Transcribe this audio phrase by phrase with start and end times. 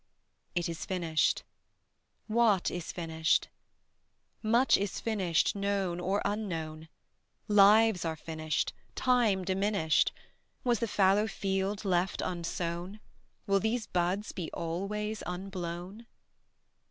[0.55, 1.43] It is finished.
[2.25, 3.49] What is finished?
[4.41, 6.89] Much is finished known or unknown:
[7.47, 10.11] Lives are finished; time diminished;
[10.63, 12.99] Was the fallow field left unsown?
[13.45, 16.07] Will these buds be always unblown?